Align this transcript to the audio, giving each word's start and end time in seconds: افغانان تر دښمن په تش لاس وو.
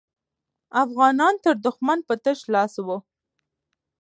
افغانان 0.83 1.33
تر 1.43 1.55
دښمن 1.65 1.99
په 2.07 2.13
تش 2.23 2.39
لاس 2.53 2.73
وو. 2.85 2.97